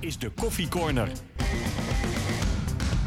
[0.00, 1.08] is de Koffie Corner.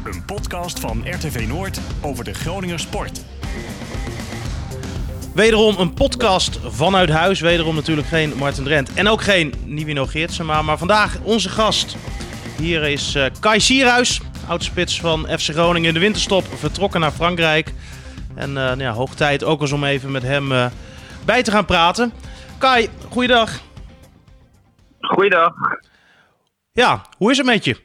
[0.04, 3.24] Een podcast van RTV Noord over de Groninger sport.
[5.34, 7.40] Wederom een podcast vanuit huis.
[7.40, 10.62] Wederom natuurlijk geen Martin Drent en ook geen Nivino Geertsema.
[10.62, 11.96] Maar vandaag onze gast.
[12.58, 16.44] Hier is uh, Kai Sierhuis, oudspits van FC Groningen in de winterstop.
[16.44, 17.72] Vertrokken naar Frankrijk.
[18.34, 20.66] En uh, nou ja, hoog tijd ook eens om even met hem uh,
[21.24, 22.12] bij te gaan praten.
[22.58, 23.60] Kai, goeiedag.
[25.00, 25.52] Goeiedag.
[26.72, 27.76] Ja, hoe is het met je?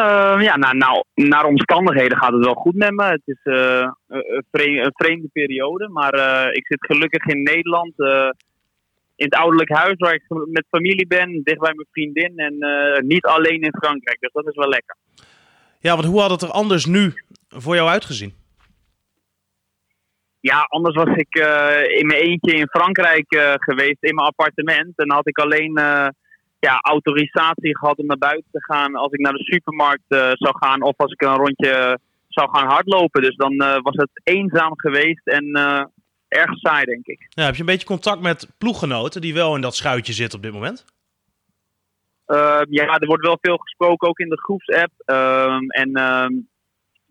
[0.00, 3.04] Uh, ja, nou, nou, naar omstandigheden gaat het wel goed met me.
[3.04, 7.92] Het is uh, een, vreemde, een, vreemde, periode, maar uh, ik zit gelukkig in Nederland.
[9.16, 12.56] in het ouderlijk huis waar ik met familie ben, dicht bij mijn vriendin en
[13.06, 14.20] niet alleen in Frankrijk.
[14.20, 14.96] Dus dat is wel lekker.
[15.78, 17.12] Ja, want hoe had het er anders nu
[17.48, 18.34] voor jou uitgezien?
[20.40, 21.34] Ja, anders was ik
[21.98, 23.26] in mijn eentje in Frankrijk
[23.60, 24.92] geweest, in mijn appartement.
[24.96, 25.80] En had ik alleen
[26.68, 30.56] ja, autorisatie gehad om naar buiten te gaan als ik naar de supermarkt uh, zou
[30.58, 33.22] gaan of als ik een rondje zou gaan hardlopen.
[33.22, 35.84] Dus dan uh, was het eenzaam geweest en uh,
[36.28, 37.26] erg saai, denk ik.
[37.28, 40.44] Ja, heb je een beetje contact met ploeggenoten die wel in dat schuitje zitten op
[40.44, 40.84] dit moment?
[42.70, 44.90] ja, er wordt wel veel gesproken, ook in de groepsapp.
[45.04, 46.32] Ehm, en ehm,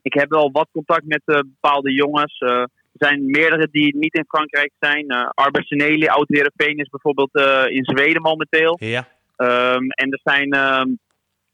[0.02, 2.40] ik heb wel wat contact met bepaalde jongens.
[2.40, 5.06] er zijn meerdere die niet in Frankrijk zijn.
[5.08, 7.36] Uh, Arbeidsneli, oud-Heerenveen is bijvoorbeeld
[7.70, 8.78] in Zweden momenteel.
[8.80, 9.08] Ja.
[9.42, 11.00] Um, en er zijn, um,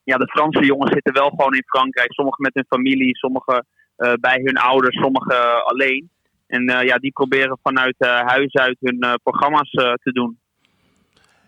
[0.03, 2.13] ja, de Franse jongens zitten wel gewoon in Frankrijk.
[2.13, 3.65] Sommigen met hun familie, sommigen
[3.97, 6.09] uh, bij hun ouders, sommigen alleen.
[6.47, 10.39] En uh, ja, die proberen vanuit uh, huis uit hun programma's te doen.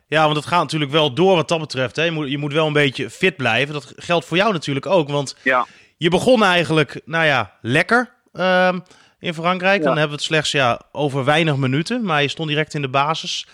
[0.07, 1.95] Ja, want het gaat natuurlijk wel door wat dat betreft.
[1.95, 2.03] Hè?
[2.03, 3.73] Je, moet, je moet wel een beetje fit blijven.
[3.73, 5.09] Dat geldt voor jou natuurlijk ook.
[5.09, 5.65] Want ja.
[5.97, 8.83] je begon eigenlijk, nou ja, lekker um,
[9.19, 9.79] in Frankrijk.
[9.79, 9.85] Ja.
[9.85, 12.03] Dan hebben we het slechts ja, over weinig minuten.
[12.03, 13.47] Maar je stond direct in de basis.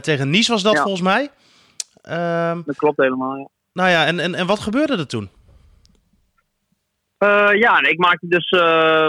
[0.00, 0.82] tegen Nice was dat ja.
[0.82, 1.30] volgens mij.
[2.10, 3.48] Um, dat klopt helemaal, ja.
[3.72, 5.28] Nou ja, en, en, en wat gebeurde er toen?
[7.18, 9.08] Uh, ja, ik maakte dus, uh,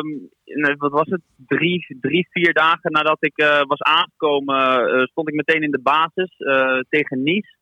[0.78, 5.36] wat was het, drie, drie vier dagen nadat ik uh, was aangekomen, uh, stond ik
[5.36, 6.36] meteen in de basis
[6.90, 7.56] tegen Nice.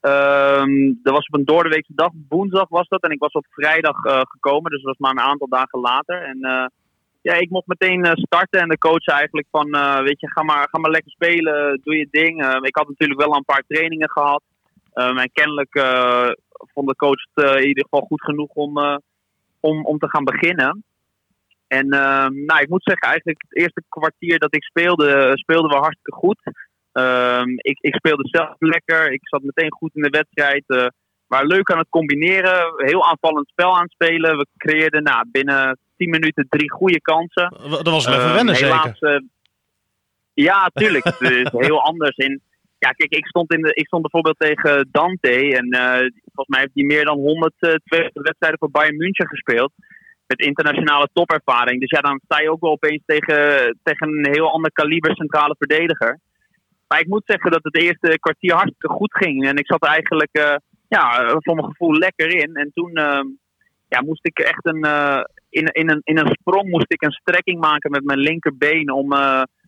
[0.00, 3.96] Um, dat was op een doordeweekse dag, woensdag was dat, en ik was op vrijdag
[4.28, 6.22] gekomen, dus dat was maar een aantal dagen later.
[6.22, 6.38] En
[7.20, 9.70] ja, ik mocht meteen starten en de coach zei eigenlijk van,
[10.04, 12.46] weet je, ga maar, ga maar lekker spelen, doe je ding.
[12.66, 14.42] ik had natuurlijk wel een paar trainingen gehad.
[14.94, 16.30] Um, en kennelijk uh,
[16.72, 18.96] vond de coach het uh, in ieder geval goed genoeg om, uh,
[19.60, 20.84] om, om te gaan beginnen.
[21.66, 26.18] En nou, ik moet zeggen, eigenlijk het eerste kwartier dat ik speelde, speelden we hartstikke
[26.18, 26.40] goed.
[26.92, 30.92] Um, ik, ik speelde zelf lekker, ik zat meteen goed in de wedstrijd.
[31.26, 34.36] Maar leuk aan het combineren, heel aanvallend spel aan het spelen.
[34.36, 37.54] We creëerden nou, binnen 10 minuten drie goede kansen.
[37.70, 39.22] Dat was wel even wennen, helaas, zeker?
[40.34, 41.04] ja, tuurlijk.
[41.04, 42.40] het is heel anders in
[42.84, 45.56] ja, kijk, ik stond, in de, ik stond bijvoorbeeld tegen Dante.
[45.60, 47.78] En uh, volgens mij heeft hij meer dan 102
[48.12, 49.72] wedstrijden voor Bayern München gespeeld.
[50.26, 51.80] Met internationale topervaring.
[51.80, 53.40] Dus ja, dan sta je ook wel opeens tegen,
[53.82, 56.18] tegen een heel ander kaliber centrale verdediger.
[56.88, 59.46] Maar ik moet zeggen dat het eerste kwartier hartstikke goed ging.
[59.48, 60.54] En ik zat eigenlijk, uh,
[60.88, 62.54] ja, voor mijn gevoel lekker in.
[62.54, 62.92] En toen
[63.88, 64.84] ja, moest ik echt een,
[65.50, 69.12] in, in, een, in een sprong moest ik een strekking maken met mijn linkerbeen om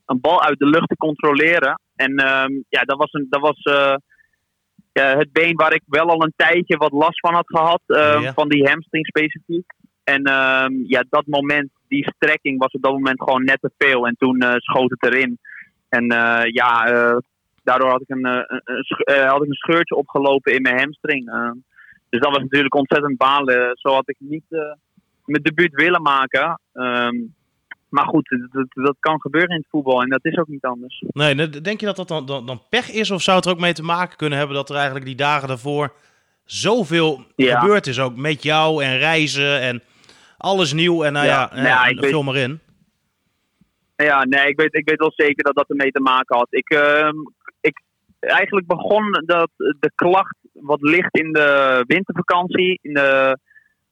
[0.07, 1.81] een bal uit de lucht te controleren.
[1.97, 3.61] En um, ja, dat was, een, dat was
[4.93, 7.81] ja, het been waar ik wel al een tijdje wat last van had gehad.
[7.87, 8.33] Um, ja.
[8.33, 9.73] Van die hamstring specifiek.
[10.05, 14.07] En um, ja, dat moment, die strekking was op dat moment gewoon net te veel.
[14.07, 15.39] En toen uh, schoot het erin.
[15.89, 16.85] En uh, ja,
[17.63, 21.25] daardoor had ik een, een, een, had ik een scheurtje opgelopen in mijn hamstring.
[22.09, 23.71] dus dat was natuurlijk ontzettend balen.
[23.75, 24.45] Zo had ik niet
[25.25, 26.61] mijn debuut willen maken.
[27.95, 31.03] Maar goed, dat, dat, kan gebeuren in het voetbal en dat is ook niet anders.
[31.07, 33.61] Nee, denk je dat dat dan, dan, dan, pech is of zou het er ook
[33.61, 35.93] mee te maken kunnen hebben dat er eigenlijk die dagen daarvoor
[36.45, 37.61] zoveel ja.
[37.61, 38.01] gebeurd is?
[38.01, 39.83] Ook met jou en reizen en
[40.39, 42.61] alles nieuw en nou ja, ja, ja, vul maar in.
[43.97, 46.49] Ja, nee, ik weet, ik weet wel zeker dat dat ermee te maken had.
[46.51, 47.13] Ik, uh,
[47.61, 47.81] ik
[48.21, 52.79] eigenlijk begon dat de klacht wat ligt in de wintervakantie.
[52.83, 53.39] In de,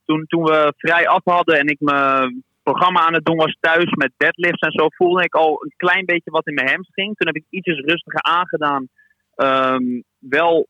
[0.04, 2.30] toen, toen we vrij af hadden en ik me
[2.62, 6.04] programma aan het doen was thuis met deadlifts en zo, voelde ik al een klein
[6.04, 7.16] beetje wat in mijn hamstring.
[7.16, 8.88] Toen heb ik ietsjes rustiger aangedaan.
[9.36, 10.66] Um, wel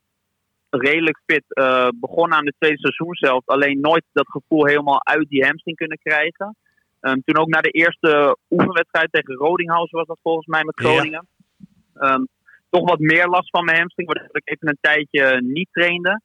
[0.70, 1.44] redelijk fit.
[1.48, 3.42] Uh, begonnen aan de tweede seizoen zelf.
[3.48, 6.56] Alleen nooit dat gevoel helemaal uit die hamstring kunnen krijgen.
[7.00, 11.26] Um, toen ook naar de eerste oefenwedstrijd tegen Rodinghausen was dat volgens mij met Groningen.
[11.94, 12.14] Ja.
[12.14, 12.28] Um,
[12.70, 16.20] toch wat meer last van mijn hamstring, waardoor ik even een tijdje niet trainde.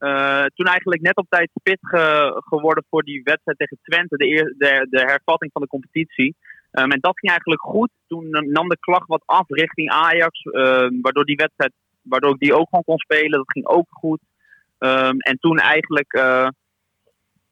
[0.00, 4.54] Uh, toen eigenlijk net op tijd fit ge geworden voor die wedstrijd tegen Twente, de,
[4.58, 6.36] de, de hervatting van de competitie.
[6.70, 7.90] En dat ging eigenlijk goed.
[8.06, 10.42] Toen nam de klacht wat af richting Ajax,
[11.02, 13.38] waardoor die wedstrijd waardoor ik die ook gewoon kon spelen.
[13.38, 14.20] Dat ging ook goed.
[14.78, 16.48] Ehm, en toen eigenlijk, eh,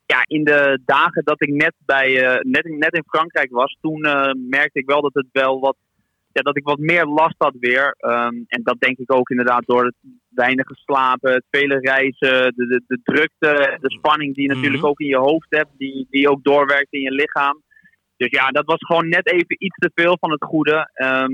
[0.06, 4.04] ja, in de dagen dat ik net, bij, eh, net, net in Frankrijk was, toen
[4.04, 5.76] eh, merkte ik wel dat het wel wat,
[6.32, 7.94] ja, dat ik wat meer last had weer.
[7.98, 9.94] Ehm, en dat denk ik ook inderdaad door het
[10.28, 14.90] weinige slapen, het vele reizen, de, de, de drukte, de spanning die je natuurlijk Mhm.
[14.90, 17.62] ook in je hoofd hebt, die, die ook doorwerkt in je lichaam.
[18.16, 20.90] Dus ja, dat was gewoon net even iets te veel van het goede.
[20.92, 21.32] Ehm,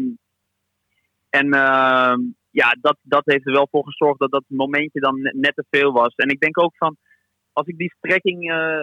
[1.31, 2.21] en ehm,
[2.51, 5.65] ja, dat, dat heeft er wel voor gezorgd dat dat momentje dan net, net te
[5.71, 6.15] veel was.
[6.15, 6.97] En ik denk ook van,
[7.53, 8.81] als ik die strekking eh,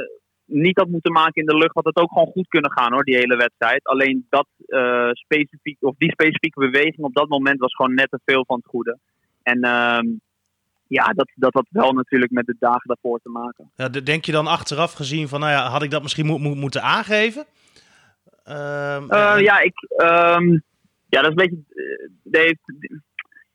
[0.51, 3.03] niet had moeten maken in de lucht, had het ook gewoon goed kunnen gaan hoor,
[3.03, 3.83] die hele wedstrijd.
[3.88, 8.19] Alleen dat eh, specifiek, of die specifieke beweging op dat moment was gewoon net te
[8.25, 8.98] veel van het goede.
[9.44, 10.06] En ehm,
[10.88, 13.71] ja, dat, dat had wel natuurlijk met de dagen daarvoor te maken.
[13.75, 16.38] Ja, de- denk je dan achteraf gezien van, nou ja, had ik dat misschien mo-
[16.38, 17.45] mo- moeten aangeven?
[18.44, 20.50] Ehm, Eh, ja, ik, ehm,
[21.09, 21.63] ja, dat is een beetje.
[21.75, 22.57] eh, dat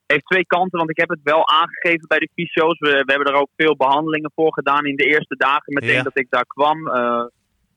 [0.07, 2.79] heeft, twee kanten, want ik heb het wel aangegeven bij de fysio's.
[2.79, 6.03] We, we hebben er ook veel behandelingen voor gedaan in de eerste dagen meteen Ja.
[6.03, 6.89] dat ik daar kwam.
[6.89, 7.25] Eh,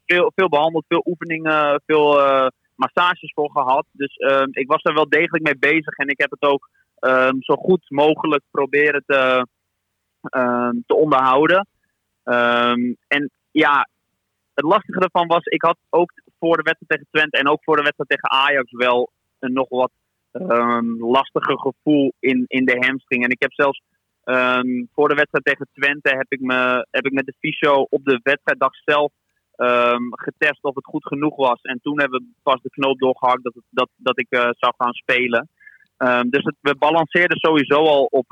[0.05, 3.85] veel, veel behandeld, veel oefeningen, veel eh, massages voor gehad.
[3.91, 7.35] Dus ehm, ik was er wel degelijk mee bezig en ik heb het ook ehm,
[7.39, 9.47] zo goed mogelijk proberen te,
[10.21, 11.67] ehm, te onderhouden.
[13.07, 13.87] En ja,
[14.53, 17.75] het lastige ervan was, ik had ook voor de wedstrijd tegen Twente en ook voor
[17.75, 19.91] de wedstrijd tegen Ajax wel een nog wat
[20.31, 23.23] ehm, lastiger gevoel in, in de hamstring.
[23.23, 23.81] En ik heb zelfs
[24.23, 28.03] ehm, voor de wedstrijd tegen Twente heb ik, me, heb ik met de fysio op
[28.05, 29.11] de wedstrijddag zelf
[29.55, 31.61] ehm, getest of het goed genoeg was.
[31.61, 34.73] En toen hebben we pas de knoop doorgehakt dat, het, dat, dat ik eh, zou
[34.77, 35.49] gaan spelen.
[36.29, 38.31] Dus het, we balanceerden sowieso al op,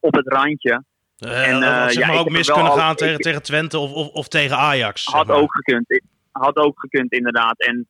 [0.00, 0.84] op het randje.
[1.18, 4.08] eh, en, eh, zeg maar ook mis kunnen gaan tegen, ik- tegen Twente of, of,
[4.08, 5.04] of tegen Ajax.
[5.04, 5.36] zeg Had maar.
[5.36, 6.00] ook gekund.
[6.32, 7.60] Had ook gekund, inderdaad.
[7.60, 7.86] En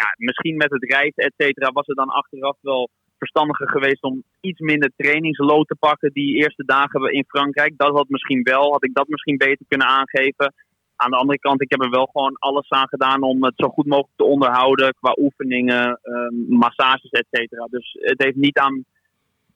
[0.00, 4.22] ja, misschien met het reizen, et cetera, was het dan achteraf wel verstandiger geweest om
[4.40, 7.72] iets minder trainingslood te pakken die eerste dagen in Frankrijk.
[7.76, 10.54] Dat had misschien wel, had ik dat misschien beter kunnen aangeven.
[10.96, 13.68] Aan de andere kant, ik heb er wel gewoon alles aan gedaan om het zo
[13.68, 17.66] goed mogelijk te onderhouden qua oefeningen, ehm, massages, et cetera.
[17.70, 18.84] Dus het heeft niet aan,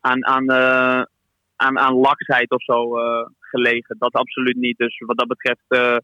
[0.00, 1.03] aan, aan, eh,
[1.56, 3.97] aan, aan laksheid of zo eh, gelegen.
[3.99, 4.79] Dat absoluut niet.
[4.79, 5.97] Dus wat dat betreft, eh,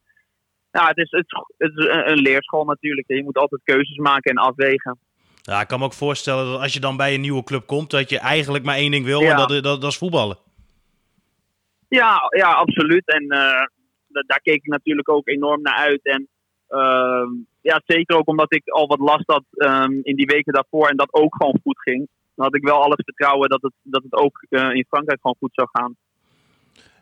[0.70, 3.06] ja, het is, het, is- het is een, een leerschool natuurlijk.
[3.08, 4.98] Je moet altijd keuzes maken en afwegen.
[5.42, 7.90] Ja, ik kan me ook voorstellen dat als je dan bij een nieuwe club komt,
[7.90, 9.30] dat je eigenlijk maar één ding wil Ja.
[9.30, 10.36] en dat, dat, dat is voetballen.
[11.88, 13.06] Ja, ja absoluut.
[13.06, 13.66] En eh,
[14.08, 16.00] da- daar keek ik natuurlijk ook enorm naar uit.
[16.02, 16.28] En
[16.68, 17.28] ehm,
[17.60, 20.96] ja, zeker ook omdat ik al wat last had ehm, in die weken daarvoor en
[20.96, 22.08] dat ook gewoon goed ging.
[22.34, 25.36] Dan had ik wel alles vertrouwen dat het, dat het ook eh, in Frankrijk gewoon
[25.38, 25.96] goed zou gaan.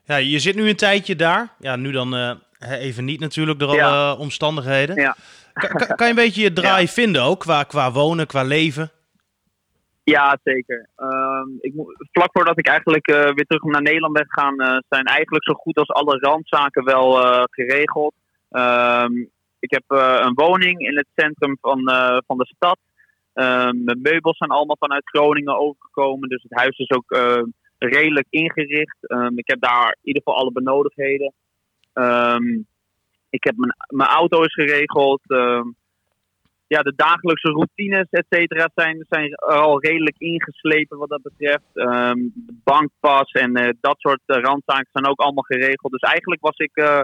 [0.04, 1.54] Ja, je zit nu een tijdje daar.
[1.58, 4.14] Ja, nu dan eh, even niet natuurlijk door alle Ja.
[4.14, 4.96] omstandigheden.
[4.96, 5.16] Ja.
[5.52, 8.90] Kan, kan, kan je een beetje je draai vinden ook, qua, qua wonen, qua leven?
[10.14, 10.88] Ja, zeker.
[10.96, 11.72] Ehm, ik
[12.12, 15.52] vlak voordat ik eigenlijk eh, weer terug naar Nederland ben gegaan, eh, zijn eigenlijk zo
[15.52, 18.14] goed als alle randzaken wel eh, geregeld.
[18.50, 19.12] Ehm,
[19.58, 21.80] ik heb een woning in het centrum van,
[22.26, 22.78] van de stad.
[23.32, 27.18] Ehm, mijn meubels zijn allemaal vanuit Groningen overgekomen, dus het huis is ook
[27.78, 28.96] redelijk ingericht.
[29.34, 31.32] Ik heb daar in ieder geval alle benodigdheden.
[31.96, 32.46] Ehm,
[33.30, 35.20] ik heb mijn, mijn auto is geregeld.
[35.26, 35.68] Ehm,
[36.66, 41.70] ja, de dagelijkse routines, et cetera, zijn, zijn al redelijk ingeslepen wat dat betreft.
[41.74, 45.92] Ehm, de bankpas en eh, dat soort eh, randzaken zijn ook allemaal geregeld.
[45.92, 47.00] Dus eigenlijk was ik eh,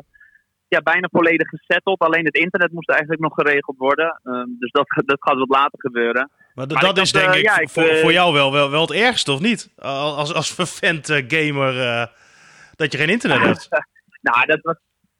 [0.68, 1.98] ja, bijna volledig gesetteld.
[1.98, 4.20] Alleen het internet moest eigenlijk nog geregeld worden.
[4.24, 6.30] Ehm, dus dat, dat gaat wat later gebeuren.
[6.54, 9.32] Maar, dat is denk ik ja, ik, voor, voor jou wel, wel, wel het ergste,
[9.32, 9.72] of niet?
[9.76, 11.74] Als, als vervent gamer,
[12.76, 13.68] dat je geen internet hebt.
[14.22, 14.76] Nou, dat was,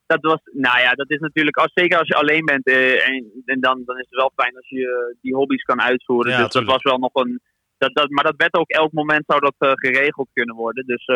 [0.07, 3.43] dat was, nou ja, dat is natuurlijk, als, zeker als je alleen bent, eh, en,
[3.45, 6.33] en dan, dan is het wel fijn als je eh, die hobby's kan uitvoeren.
[6.33, 7.41] Ja, dus dat was wel nog een,
[7.79, 10.87] dat, dat, maar dat werd ook elk moment zou dat eh, geregeld kunnen worden.
[10.87, 11.07] Dus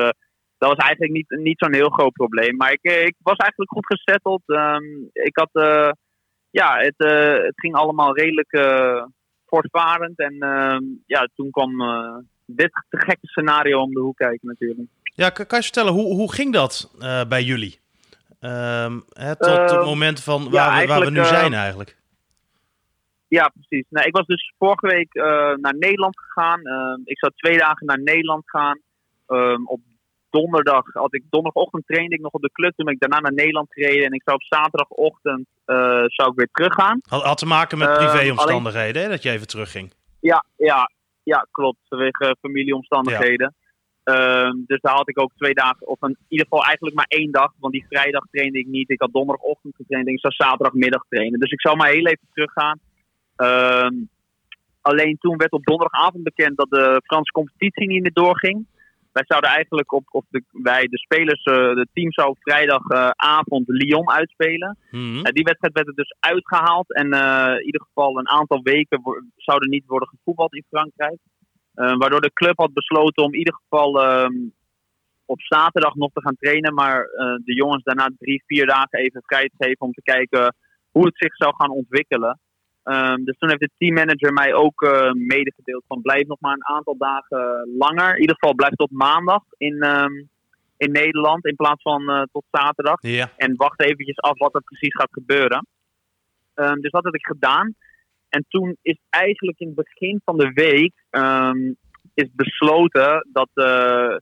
[0.59, 2.57] dat was eigenlijk niet, niet zo'n heel groot probleem.
[2.57, 4.43] Maar ik, ik was eigenlijk goed gesetteld.
[4.47, 5.51] Ehm, ik had,
[6.51, 6.95] ja, het,
[7.47, 8.51] het ging allemaal redelijk
[9.47, 10.19] voortvarend.
[10.19, 11.73] En ehm, ja, toen kwam
[12.47, 14.89] dit te gekke scenario om de hoek kijken natuurlijk.
[15.17, 17.81] Ja, kan, kan je vertellen, hoe, hoe ging dat eh, bij jullie?
[18.41, 21.53] Ehm, hè, tot Ehm, het moment van waar, ja, we, waar we nu eh, zijn
[21.53, 21.97] eigenlijk.
[23.29, 23.87] Ja, precies.
[23.89, 26.61] Nou, ik was dus vorige week eh, naar Nederland gegaan.
[26.67, 28.81] Ehm, ik zou twee dagen naar Nederland gaan.
[29.27, 29.81] Ehm, op
[30.31, 32.75] donderdag had ik donderdagochtend trainde ik nog op de club.
[32.77, 34.05] Toen ben ik daarna naar Nederland gereden.
[34.05, 35.47] En ik zou op zaterdagochtend
[36.07, 37.01] zou ik weer teruggaan.
[37.09, 39.93] Had, had te maken met ehm, privéomstandigheden, hè, dat je even terugging.
[40.21, 40.91] Ja, ja,
[41.23, 41.79] ja klopt.
[41.89, 43.55] Vanwege familieomstandigheden.
[44.07, 47.33] Ehm, dus daar had ik ook twee dagen, of in ieder geval eigenlijk maar één
[47.33, 47.53] dag.
[47.59, 48.91] Want die vrijdag trainde ik niet.
[48.91, 51.41] Ik had donderdagochtend getraind en ik zou zaterdagmiddag trainen.
[51.41, 52.79] Dus ik zou maar heel even teruggaan.
[53.37, 53.95] Ehm,
[54.81, 58.67] alleen toen werd op donderdagavond bekend dat de Franse competitie niet meer doorging.
[59.13, 64.11] Wij zouden eigenlijk op, of de, wij, de spelers, uh, de team zou vrijdagavond Lyon
[64.11, 64.79] uitspelen.
[64.91, 65.23] Mhm.
[65.23, 66.95] die wedstrijd werd er dus uitgehaald.
[66.95, 67.07] En
[67.59, 69.01] in ieder geval een aantal weken
[69.37, 71.19] zouden niet worden gevoetbald in Frankrijk.
[71.99, 74.35] Waardoor de club had besloten om in ieder geval ehm,
[75.25, 76.75] op zaterdag nog te gaan trainen.
[76.75, 77.03] Maar
[77.45, 80.55] de jongens daarna drie, vier dagen even vrij te geven om te kijken
[80.91, 82.39] hoe het zich zou gaan ontwikkelen.
[82.89, 86.75] Um, dus toen heeft de teammanager mij ook uh, medegedeeld van blijf nog maar een
[86.75, 88.15] aantal dagen langer.
[88.15, 90.29] In ieder geval blijf tot maandag in, um,
[90.77, 93.01] in Nederland in plaats van uh, tot zaterdag.
[93.37, 95.67] En wacht eventjes af wat er precies gaat gebeuren.
[96.55, 97.75] Um, dus dat heb ik gedaan.
[98.37, 100.93] En toen is eigenlijk in het begin van de week
[102.15, 104.17] is besloten dat uh,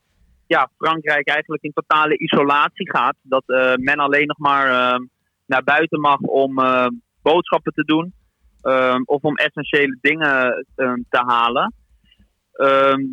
[0.46, 3.16] ja, Frankrijk eigenlijk in totale isolatie gaat.
[3.22, 3.44] Dat
[3.76, 4.98] men alleen nog maar
[5.46, 6.54] naar buiten mag om
[7.22, 8.12] boodschappen te doen.
[8.62, 10.66] Um, of om essentiële dingen
[11.08, 11.74] te halen.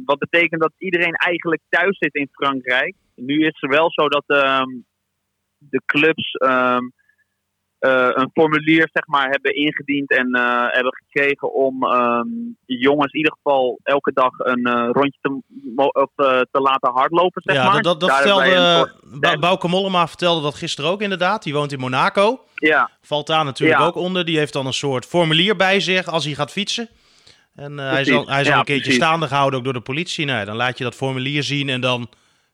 [0.05, 2.95] Wat betekent dat iedereen eigenlijk thuis zit in Frankrijk.
[3.15, 4.23] Nu is het wel zo dat
[5.57, 6.37] de clubs
[7.81, 11.79] een formulier zeg maar, hebben ingediend en uh, hebben gekregen om
[12.65, 15.41] de jongens in ieder geval elke dag een uh, rondje te,
[15.75, 16.09] of,
[16.51, 17.41] te laten hardlopen.
[17.45, 17.81] Zeg ja, maar.
[17.81, 21.43] dat, dat vertelde, hebben Bouke Mollema vertelde dat gisteren ook inderdaad.
[21.43, 22.39] Die woont in Monaco.
[22.55, 22.89] Ja.
[23.01, 23.85] Valt daar natuurlijk Ja.
[23.85, 24.25] ook onder.
[24.25, 26.89] Die heeft dan een soort formulier bij zich als hij gaat fietsen.
[27.55, 28.13] En eh, hij Precies.
[28.13, 29.03] zal, hij zal Ja, een keertje precies.
[29.03, 30.25] staande gehouden ook door de politie.
[30.25, 32.09] Nou, ja, dan laat je dat formulier zien en dan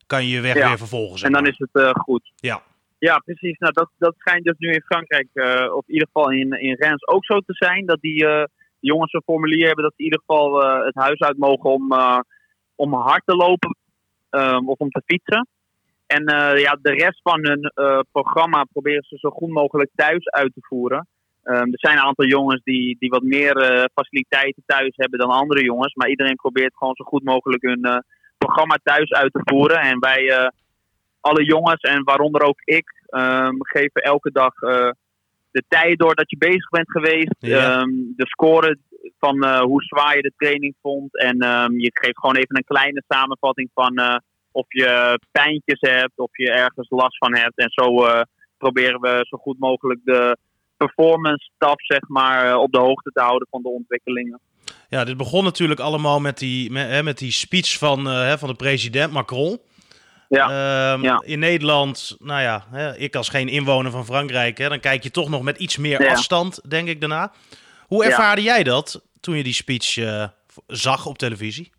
[0.08, 0.68] kan je je weg Ja.
[0.68, 1.18] weer vervolgen.
[1.18, 2.32] zeg En dan is het eh, goed.
[2.36, 2.62] Ja.
[3.00, 3.58] Ja, precies.
[3.58, 6.76] Nou, dat, dat schijnt dus nu in Frankrijk, eh, of in ieder geval in, in
[6.80, 7.86] Rennes ook zo te zijn.
[7.86, 8.44] Dat die eh,
[8.80, 11.94] jongens een formulier hebben dat ze in ieder geval eh, het huis uit mogen om,
[12.76, 13.78] om hard te lopen
[14.30, 15.48] ehm, of om te fietsen.
[16.08, 16.24] En
[16.60, 17.72] ja, de rest van hun
[18.12, 21.08] programma proberen ze zo goed mogelijk thuis uit te voeren.
[21.44, 23.56] Ehm, er zijn een aantal jongens die, die wat meer
[23.94, 25.94] faciliteiten thuis hebben dan andere jongens.
[25.94, 28.04] Maar iedereen probeert gewoon zo goed mogelijk hun
[28.38, 29.80] programma thuis uit te voeren.
[29.80, 30.52] En wij,
[31.22, 34.90] alle jongens en waaronder ook ik, ehm, geven elke dag eh,
[35.52, 37.36] de tijd door dat je bezig bent geweest.
[37.40, 37.80] Ja.
[37.80, 38.78] Ehm, de score
[39.20, 41.20] van eh, hoe zwaar je de training vond.
[41.20, 44.16] En ehm, je geeft gewoon even een kleine samenvatting van eh,
[44.52, 47.58] of je pijntjes hebt, of je ergens last van hebt.
[47.58, 48.06] En zo
[48.58, 50.38] proberen we zo goed mogelijk de
[50.78, 54.40] performance staf zeg maar, op de hoogte te houden van de ontwikkelingen.
[54.90, 58.50] Ja, dit begon natuurlijk allemaal met die, met, hè, met die speech van, hè, van
[58.50, 59.60] de president Macron.
[60.30, 60.44] Ja.
[60.94, 61.22] Ehm, Ja.
[61.26, 65.12] In Nederland, nou ja, hè, ik als geen inwoner van Frankrijk, hè, dan kijk je
[65.12, 66.12] toch nog met iets meer Ja.
[66.12, 67.32] afstand, denk ik daarna.
[67.88, 70.28] Hoe ervaarde jij dat toen je die speech eh,
[70.68, 71.72] zag op televisie?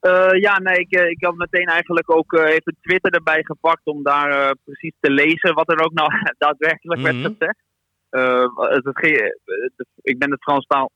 [0.00, 4.02] Eh, ja, nee, ik, eh, ik had meteen eigenlijk ook even Twitter erbij gepakt om
[4.02, 7.12] daar precies te lezen wat er ook nou daadwerkelijk Mhm.
[7.12, 7.58] werd gezegd.
[8.84, 9.26] Het, ging- eh,
[9.76, 10.90] het- ik ben het Frans taal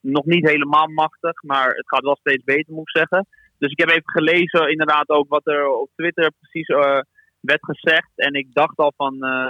[0.00, 3.26] nog niet helemaal machtig, maar het gaat wel steeds beter, moet ik zeggen.
[3.58, 7.00] Dus ik heb even gelezen inderdaad ook wat er op Twitter precies eh,
[7.40, 8.10] werd gezegd.
[8.14, 9.48] En ik dacht al van, eh,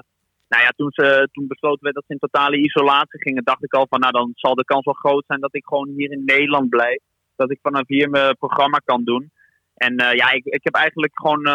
[0.48, 3.72] nou ja, toen, ze, toen besloten werd dat ze in totale isolatie gingen, dacht ik
[3.72, 6.24] al van, nou dan zal de kans wel groot zijn dat ik gewoon hier in
[6.24, 7.02] Nederland blijf
[7.36, 9.30] dat ik vanaf hier mijn programma kan doen.
[9.74, 11.46] En eh, ja, ik, ik heb eigenlijk gewoon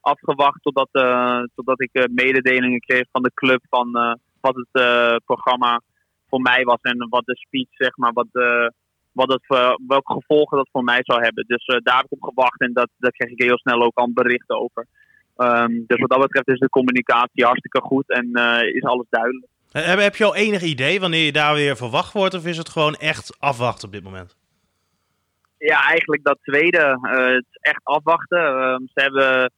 [0.00, 0.88] afgewacht totdat,
[1.54, 3.92] totdat ik mededelingen kreeg van de club van
[4.40, 5.80] wat het programma
[6.34, 8.66] voor mij was en wat de speech, zeg maar, wat, eh,
[9.14, 11.44] wat het, voor- welke gevolgen dat voor mij zou hebben.
[11.46, 13.96] Dus eh, daar heb ik op gewacht en dat, daar kreeg ik heel snel ook
[13.98, 14.86] al een bericht over.
[15.36, 19.46] Ehm, dus wat dat betreft is de communicatie hartstikke goed en eh, is alles duidelijk.
[19.70, 22.34] Heb, heb je al enig idee wanneer je daar weer verwacht wordt?
[22.34, 24.36] Of is het gewoon echt afwachten op dit moment?
[25.58, 26.98] Ja, eigenlijk dat tweede.
[27.02, 28.38] het is echt afwachten.
[28.38, 29.52] Ehm, ze hebben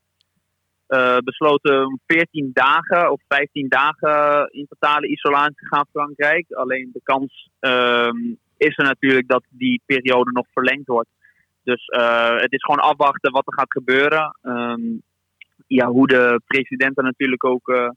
[1.25, 6.53] besloten om 14 dagen of 15 dagen in totale isolatie te gaan Frankrijk.
[6.53, 8.17] Alleen de kans ehm,
[8.57, 11.09] is er natuurlijk dat die periode nog verlengd wordt.
[11.63, 14.39] Dus eh, het is gewoon afwachten wat er gaat gebeuren.
[14.43, 14.81] Ehm,
[15.67, 17.91] ja, hoe de president er natuurlijk ook eh,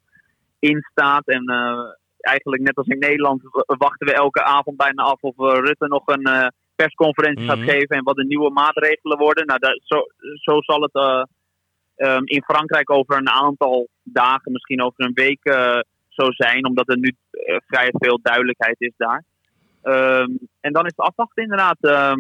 [0.60, 1.28] in staat.
[1.28, 1.80] En eh,
[2.20, 6.51] eigenlijk net als in Nederland wachten we elke avond bijna af of Rutte nog een
[6.75, 7.54] persconferentie Mhm.
[7.54, 9.46] gaat geven en wat de nieuwe maatregelen worden.
[9.46, 9.98] Nou, zo,
[10.36, 11.24] zo zal het eh,
[11.96, 15.39] ehm, in Frankrijk over een aantal dagen, misschien over een week
[16.10, 17.16] zo zijn, omdat er nu
[17.68, 19.24] vrij veel duidelijkheid is daar.
[19.81, 22.19] Ehm, en dan is het afwachten inderdaad ehm,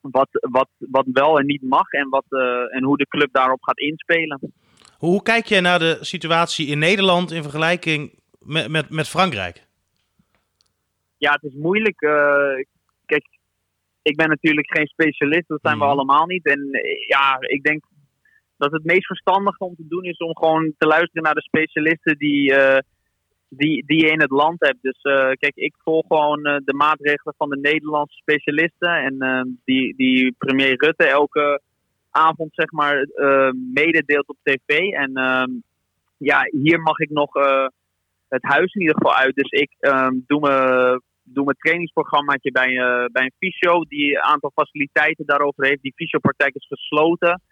[0.00, 3.62] wat, wat, wat wel en niet mag en, wat, eh, en hoe de club daarop
[3.62, 4.38] gaat inspelen.
[4.40, 4.50] Hoe,
[4.98, 9.68] hoe kijk jij naar de situatie in Nederland in vergelijking met, met, met Frankrijk?
[11.18, 12.00] ja, het is moeilijk.
[12.00, 12.64] eh,
[13.06, 13.24] kijk,
[14.02, 15.84] ik ben natuurlijk geen specialist, dat zijn Mhm.
[15.84, 16.46] we allemaal niet.
[16.46, 17.84] En eh, ja, ik denk
[18.56, 22.18] dat het meest verstandige om te doen is om gewoon te luisteren naar de specialisten
[22.18, 22.54] die,
[23.50, 24.82] die, die je in het land hebt.
[24.82, 28.94] Dus eh, kijk, ik volg gewoon eh, de maatregelen van de Nederlandse specialisten.
[28.94, 31.60] En eh, die, die premier Rutte elke
[32.10, 33.06] avond, zeg maar,
[33.72, 34.92] mededeelt op tv.
[34.92, 35.50] En ehm,
[36.16, 37.32] ja, hier mag ik nog
[38.28, 39.34] het huis in ieder geval uit.
[39.34, 42.74] Dus ik ehm, doe me doe mijn trainingsprogrammaatje bij,
[43.12, 45.82] bij een fysio die een aantal faciliteiten daarover heeft.
[45.82, 47.42] Die fysiopraktijk is gesloten.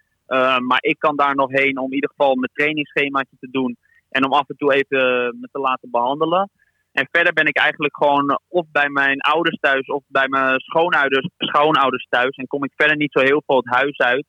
[0.67, 3.77] Maar ik kan daar nog heen om in ieder geval mijn trainingsschemaatje te doen.
[4.09, 4.99] En om af en toe even
[5.39, 6.49] me te laten behandelen.
[6.91, 11.29] En verder ben ik eigenlijk gewoon of bij mijn ouders thuis of bij mijn schoonouders,
[11.37, 12.35] schoonouders thuis.
[12.35, 14.25] En kom ik verder niet zo heel veel het huis uit.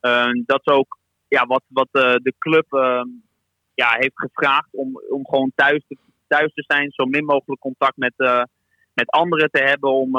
[0.00, 3.02] Uh, dat is ook ja, wat, wat uh, de club uh,
[3.74, 6.90] ja, heeft gevraagd om, om gewoon thuis te, thuis te zijn.
[6.90, 8.42] Zo min mogelijk contact met, uh,
[8.94, 10.10] met anderen te hebben om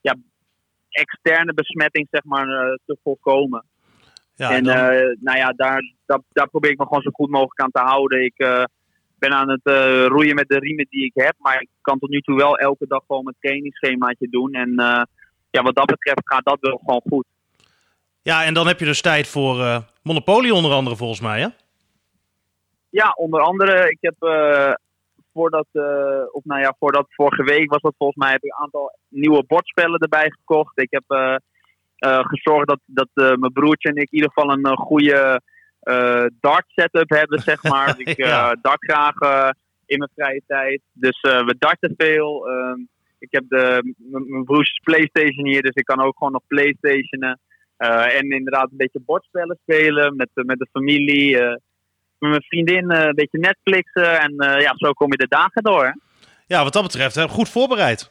[0.00, 0.14] ja,
[0.90, 2.46] externe besmetting zeg maar,
[2.84, 3.64] te voorkomen.
[4.40, 4.76] Ja, en dan...
[5.20, 8.24] nou ja, daar, daar, daar, probeer ik me gewoon zo goed mogelijk aan te houden.
[8.24, 8.34] Ik
[9.18, 11.34] ben aan het uh, roeien met de riemen die ik heb.
[11.38, 14.52] Maar ik kan tot nu toe wel elke dag gewoon mijn trainingsschemaatje doen.
[14.52, 14.72] En
[15.50, 17.26] ja, wat dat betreft gaat dat wel gewoon goed.
[18.22, 21.48] Ja, en dan heb je dus tijd voor uh, Monopoly onder andere volgens mij, hè?
[22.90, 23.90] Ja, onder andere.
[23.90, 24.14] Ik heb
[25.32, 25.66] voordat,
[26.32, 29.44] of nou ja, voordat vorige week was dat volgens mij, heb ik een aantal nieuwe
[29.46, 30.80] bordspellen erbij gekocht.
[30.80, 31.40] Ik heb
[32.00, 35.40] gezorgd dat, dat mijn broertje en ik in ieder geval een goede
[35.82, 37.94] uh, dart setup hebben, zeg maar.
[37.98, 38.56] ik ja.
[38.62, 39.14] dart graag
[39.86, 40.80] in mijn vrije tijd.
[40.92, 42.48] Dus we darten veel.
[42.48, 42.78] Ehm,
[43.18, 43.94] ik heb de,
[44.26, 47.40] mijn broers Playstation hier, dus ik kan ook gewoon nog Playstationen.
[47.76, 51.36] en inderdaad een beetje bordspellen spelen met, met de familie.
[51.38, 54.20] met mijn vriendin een beetje Netflixen.
[54.20, 55.84] En ja, zo kom je de dagen door.
[55.84, 55.92] Hè?
[56.46, 58.10] Ja, wat dat betreft, goed voorbereid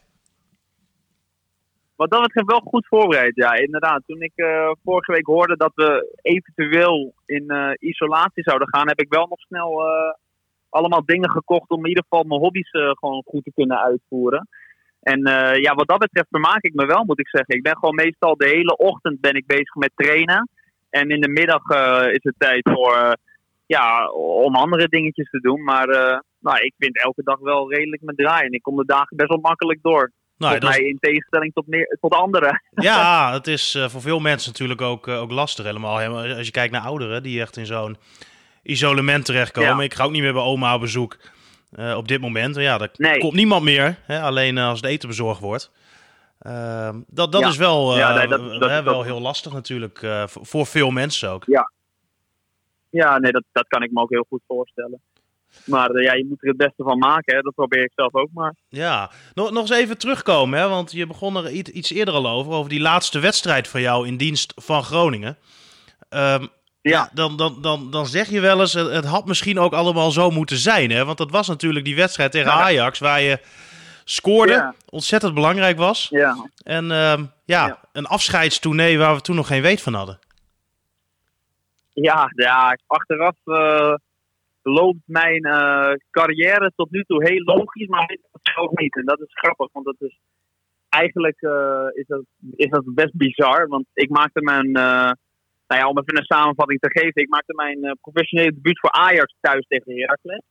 [1.99, 3.35] wat dat betreft wel goed voorbereid.
[3.35, 4.01] Ja, inderdaad.
[4.05, 8.99] Toen ik uh, vorige week hoorde dat we eventueel in uh, isolatie zouden gaan, heb
[8.99, 10.13] ik wel nog snel uh,
[10.69, 14.47] allemaal dingen gekocht om in ieder geval mijn hobby's gewoon goed te kunnen uitvoeren.
[15.01, 15.19] En
[15.61, 17.55] ja, wat dat betreft vermaak ik me wel, moet ik zeggen.
[17.55, 20.49] Ik ben gewoon meestal de hele ochtend ben ik bezig met trainen.
[20.89, 21.63] En in de middag
[22.11, 23.15] is het tijd voor,
[23.65, 25.63] ja, om andere dingetjes te doen.
[25.63, 25.87] Maar
[26.39, 28.51] nou, ik vind elke dag wel redelijk met draaien.
[28.51, 30.11] Ik kom de dagen best wel makkelijk door.
[30.39, 32.61] Nou, mij in tegenstelling tot, meer, tot anderen.
[32.73, 36.17] Ja, het is uh, voor veel mensen natuurlijk ook, uh, ook lastig helemaal.
[36.35, 37.97] Als je kijkt naar ouderen die echt in zo'n
[38.63, 39.77] isolement terechtkomen.
[39.77, 39.83] Ja.
[39.83, 41.17] Ik ga ook niet meer bij oma op bezoek
[41.79, 42.55] uh, op dit moment.
[42.55, 43.19] Ja, er nee.
[43.19, 43.99] komt niemand meer.
[44.01, 45.71] Hè, alleen als het eten bezorgd wordt.
[46.39, 47.47] Ehm, dat dat ja.
[47.47, 50.07] is wel, ja, nee, dat, dat, wel heel lastig natuurlijk.
[50.25, 51.43] voor veel mensen ook.
[51.45, 51.71] Ja,
[52.89, 55.01] ja nee, dat, dat kan ik me ook heel goed voorstellen.
[55.65, 57.35] Maar uh, ja, je moet er het beste van maken.
[57.35, 57.41] Hè?
[57.41, 58.55] Dat probeer ik zelf ook maar.
[58.69, 60.59] Ja, nog, nog eens even terugkomen.
[60.59, 60.67] Hè?
[60.67, 62.51] Want je begon er iets, iets eerder al over.
[62.51, 65.37] Over die laatste wedstrijd van jou in dienst van Groningen.
[66.09, 66.49] Um,
[66.81, 67.09] ja.
[67.13, 70.29] Dan, dan, dan, dan zeg je wel eens, het, het, had misschien ook allemaal zo
[70.29, 70.91] moeten zijn.
[70.91, 71.05] Hè?
[71.05, 72.61] Want dat was natuurlijk die wedstrijd tegen ja.
[72.61, 73.39] Ajax, waar je
[74.03, 74.75] scoorde, ja.
[74.89, 76.07] ontzettend belangrijk was.
[76.09, 76.49] Ja.
[76.63, 80.19] En um, ja, ja, een afscheidstournee waar we toen nog geen weet van hadden.
[81.93, 83.93] Ja, ja achteraf uh,
[84.61, 88.17] loopt mijn uh, carrière tot nu toe heel logisch, maar
[88.55, 88.95] ook niet.
[88.95, 90.19] En dat is grappig, want dat is
[90.89, 92.23] eigenlijk uh, is, dat,
[92.55, 93.67] is dat best bizar.
[93.67, 95.11] Want ik maakte mijn, uh,
[95.67, 99.35] nou ja, om even een samenvatting te geven, ik maakte mijn professionele debuut voor Ajax
[99.39, 100.43] thuis tegen Heracles.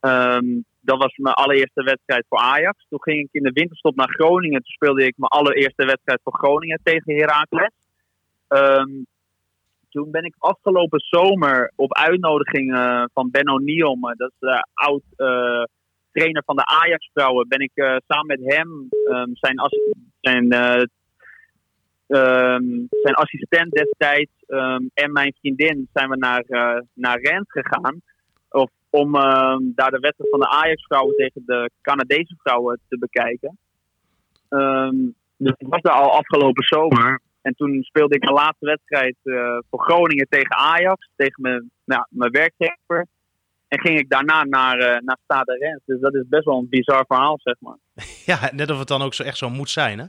[0.00, 2.86] Um, dat was mijn allereerste wedstrijd voor Ajax.
[2.88, 4.62] Toen ging ik in de winterstop naar Groningen.
[4.62, 7.72] Toen speelde ik mijn allereerste wedstrijd voor Groningen tegen Heracles.
[8.48, 9.06] Um,
[9.90, 12.74] toen ben ik afgelopen zomer op uitnodiging
[13.12, 15.64] van Benno Niom, dat is de oud uh,
[16.12, 19.60] trainer van de Ajax-vrouwen, ben ik uh, samen met hem, um, zijn,
[20.20, 20.44] zijn,
[22.06, 26.44] um, zijn assistent destijds um, en mijn vriendin, zijn we naar,
[26.94, 28.00] naar Rent gegaan.
[28.50, 29.12] Of, om
[29.74, 33.58] daar de wedstrijd van de Ajax-vrouwen tegen de Canadese vrouwen te bekijken.
[35.36, 37.20] dus ik was daar al afgelopen zomer.
[37.48, 42.06] En toen speelde ik mijn laatste wedstrijd uh, voor Groningen tegen Ajax, tegen mijn, nou,
[42.10, 43.06] mijn werkgever.
[43.68, 45.82] En ging ik daarna naar, uh, naar Stade Rennes.
[45.84, 47.76] Dus dat is best wel een bizar verhaal, zeg maar.
[48.30, 50.06] Ja, net of het dan ook zo echt zo moet zijn, hè?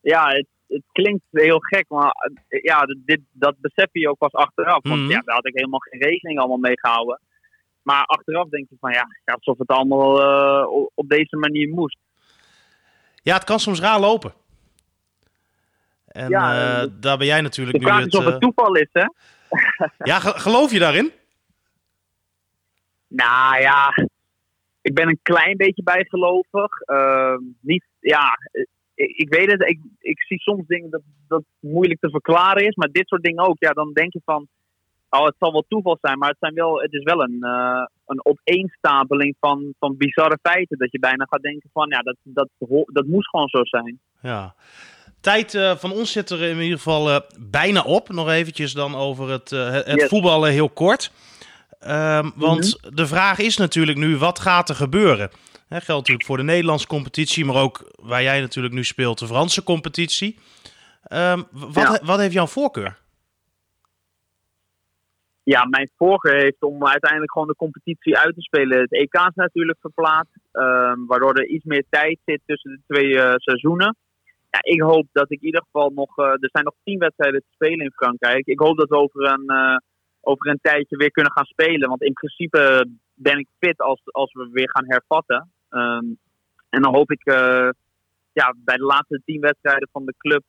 [0.00, 4.32] Ja, het, het klinkt heel gek, maar uh, ja, dit, dat besef je ook pas
[4.32, 4.82] achteraf.
[4.82, 5.10] Want mm -hmm.
[5.10, 7.20] ja, daar had ik helemaal geen rekening allemaal mee gehouden.
[7.82, 11.98] Maar achteraf denk je van ja, alsof het allemaal uh, op deze manier moest.
[13.22, 14.32] Ja, het kan soms raar lopen.
[16.12, 18.14] En ja, uh, daar ben jij natuurlijk nu het...
[18.14, 19.04] of het toeval is, hè?
[20.10, 21.12] ja, geloof je daarin?
[23.08, 23.94] Nou ja,
[24.82, 26.80] ik ben een klein beetje bijgelovig.
[26.86, 28.38] Uh, niet, ja,
[28.94, 29.68] ik, ik, weet het.
[29.68, 32.74] Ik, ik zie soms dingen dat, dat moeilijk te verklaren is.
[32.74, 33.56] Maar dit soort dingen ook.
[33.58, 34.48] Ja, dan denk je van,
[35.10, 36.18] oh, het zal wel toeval zijn.
[36.18, 40.78] Maar het, zijn wel, het is wel een, uh, een opeenstapeling van, van bizarre feiten.
[40.78, 42.48] Dat je bijna gaat denken van ja, dat, dat,
[42.86, 44.00] dat moest gewoon zo zijn.
[44.20, 44.54] Ja.
[45.22, 48.08] Tijd uh, van ons zit er in ieder geval uh, bijna op.
[48.08, 50.08] Nog eventjes dan over het, uh, het yes.
[50.08, 51.12] voetballen heel kort.
[51.86, 52.94] Um, want -hmm.
[52.94, 55.30] de vraag is natuurlijk nu, wat gaat er gebeuren?
[55.68, 59.26] Hè, geldt natuurlijk voor de Nederlandse competitie, maar ook waar jij natuurlijk nu speelt, de
[59.26, 60.38] Franse competitie.
[61.12, 62.00] Um, wat, ja.
[62.04, 62.98] wat heeft jouw voorkeur?
[65.42, 68.80] Ja, mijn voorkeur heeft om uiteindelijk gewoon de competitie uit te spelen.
[68.80, 73.38] Het EK is natuurlijk verplaatst, um, waardoor er iets meer tijd zit tussen de twee
[73.38, 73.96] seizoenen.
[74.52, 76.18] Ja, ik hoop dat ik in ieder geval nog.
[76.18, 78.46] Uh, er zijn nog tien wedstrijden te spelen in Frankrijk.
[78.46, 79.76] Ik hoop dat we over een, uh,
[80.20, 81.88] over een tijdje weer kunnen gaan spelen.
[81.88, 85.50] Want in principe ben ik fit als, als we weer gaan hervatten.
[85.70, 86.18] Um,
[86.68, 87.68] en dan hoop ik uh,
[88.32, 90.42] ja, bij de laatste tien wedstrijden van de club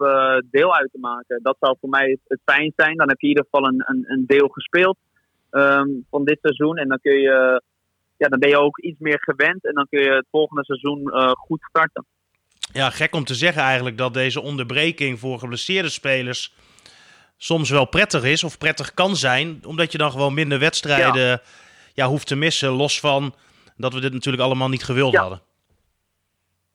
[0.49, 1.39] deel uit te maken.
[1.41, 2.97] Dat zou voor mij het, fijn zijn.
[2.97, 4.97] Dan heb je in ieder geval een, een, een deel gespeeld
[5.51, 6.77] um, van dit seizoen.
[6.77, 7.61] En dan, kun je,
[8.17, 9.65] ja, dan ben je ook iets meer gewend.
[9.65, 12.05] En dan kun je het volgende seizoen goed starten.
[12.71, 16.53] Ja, gek om te zeggen eigenlijk dat deze onderbreking voor geblesseerde spelers
[17.37, 19.59] soms wel prettig is of prettig kan zijn.
[19.65, 21.41] Omdat je dan gewoon minder wedstrijden ja.
[21.93, 22.69] Ja, hoeft te missen.
[22.69, 23.33] Los van
[23.77, 25.21] dat we dit natuurlijk allemaal niet gewild ja.
[25.21, 25.41] hadden.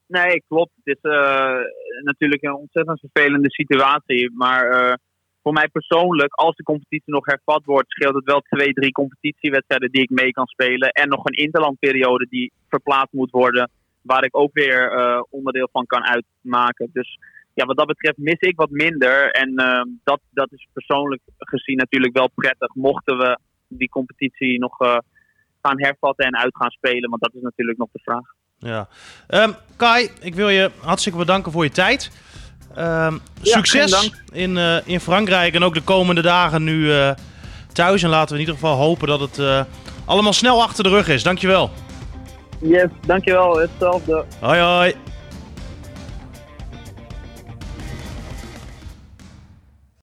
[0.06, 0.72] Nee, klopt.
[0.84, 1.56] Het is uh,
[2.02, 4.30] natuurlijk een ontzettend vervelende situatie.
[4.34, 4.94] Maar uh,
[5.42, 9.90] voor mij persoonlijk, als de competitie nog hervat wordt, scheelt het wel twee, drie competitiewedstrijden
[9.90, 10.90] die ik mee kan spelen.
[10.90, 13.70] En nog een interlandperiode die verplaatst moet worden,
[14.08, 16.90] waar ik ook weer uh, onderdeel van kan uitmaken.
[16.92, 17.18] Dus
[17.54, 19.30] ja, wat dat betreft mis ik wat minder.
[19.30, 19.54] En
[20.04, 24.76] dat, dat is persoonlijk gezien natuurlijk wel prettig, mochten we die competitie nog
[25.62, 27.10] gaan hervatten en uit gaan spelen.
[27.10, 28.24] Want dat is natuurlijk nog de vraag.
[28.58, 28.88] Ja.
[29.28, 32.10] Um, Kai, ik wil je hartstikke bedanken voor je tijd.
[32.70, 36.90] Um, ja, succes in, uh, in Frankrijk en ook de komende dagen nu
[37.72, 38.02] thuis.
[38.02, 39.66] En laten we in ieder geval hopen dat het
[40.06, 41.22] allemaal snel achter de rug is.
[41.22, 41.70] Dankjewel.
[42.60, 43.58] Yes, dankjewel.
[43.58, 44.24] Hetzelfde.
[44.40, 44.94] Hoi hoi.